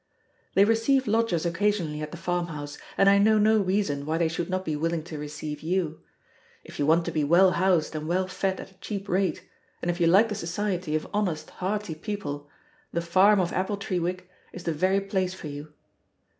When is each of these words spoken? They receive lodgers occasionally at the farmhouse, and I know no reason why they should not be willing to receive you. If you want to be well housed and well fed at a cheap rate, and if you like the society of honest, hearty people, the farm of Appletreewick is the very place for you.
They 0.55 0.65
receive 0.65 1.05
lodgers 1.05 1.45
occasionally 1.45 2.01
at 2.01 2.09
the 2.09 2.17
farmhouse, 2.17 2.79
and 2.97 3.07
I 3.07 3.19
know 3.19 3.37
no 3.37 3.59
reason 3.61 4.03
why 4.03 4.17
they 4.17 4.29
should 4.29 4.49
not 4.49 4.65
be 4.65 4.75
willing 4.75 5.03
to 5.03 5.19
receive 5.19 5.61
you. 5.61 5.99
If 6.63 6.79
you 6.79 6.87
want 6.87 7.05
to 7.05 7.11
be 7.11 7.23
well 7.23 7.51
housed 7.51 7.93
and 7.93 8.07
well 8.07 8.25
fed 8.25 8.59
at 8.59 8.71
a 8.71 8.79
cheap 8.79 9.07
rate, 9.07 9.47
and 9.79 9.91
if 9.91 10.01
you 10.01 10.07
like 10.07 10.29
the 10.29 10.33
society 10.33 10.95
of 10.95 11.07
honest, 11.13 11.51
hearty 11.51 11.93
people, 11.93 12.49
the 12.91 12.99
farm 12.99 13.39
of 13.39 13.51
Appletreewick 13.53 14.21
is 14.51 14.63
the 14.63 14.73
very 14.73 15.01
place 15.01 15.35
for 15.35 15.45
you. 15.49 15.71